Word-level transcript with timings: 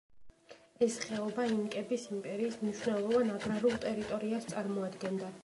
ეს 0.85 0.95
ხეობა 1.03 1.45
ინკების 1.51 2.07
იმპერიის 2.15 2.57
მნიშვნელოვან 2.63 3.31
აგრარულ 3.37 3.79
ტერიტორიას 3.87 4.53
წარმოადგენდა. 4.57 5.33